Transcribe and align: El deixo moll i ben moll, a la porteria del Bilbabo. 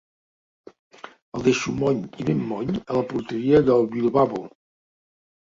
El 1.39 1.45
deixo 1.47 1.73
moll 1.81 1.99
i 2.23 2.25
ben 2.31 2.41
moll, 2.53 2.73
a 2.95 2.99
la 2.99 3.05
porteria 3.13 3.61
del 3.69 3.87
Bilbabo. 3.95 4.43